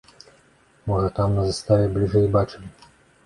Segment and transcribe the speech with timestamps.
[0.91, 2.67] Можа там на заставе бліжэй бачылі.